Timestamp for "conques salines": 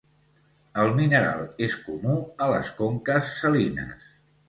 2.83-4.15